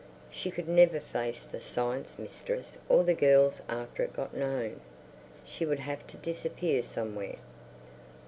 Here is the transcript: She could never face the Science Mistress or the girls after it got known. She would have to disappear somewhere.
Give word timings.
She 0.31 0.49
could 0.49 0.67
never 0.67 0.99
face 0.99 1.45
the 1.45 1.61
Science 1.61 2.17
Mistress 2.17 2.79
or 2.89 3.03
the 3.03 3.13
girls 3.13 3.61
after 3.69 4.01
it 4.01 4.13
got 4.15 4.35
known. 4.35 4.81
She 5.45 5.63
would 5.63 5.77
have 5.81 6.07
to 6.07 6.17
disappear 6.17 6.81
somewhere. 6.81 7.37